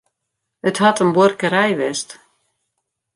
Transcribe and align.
It 0.67 0.77
hat 0.83 1.01
in 1.03 1.11
buorkerij 1.15 1.73
west. 1.81 2.09